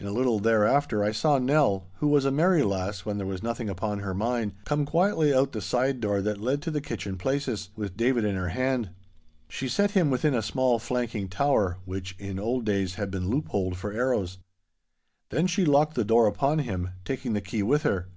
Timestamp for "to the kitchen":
6.62-7.16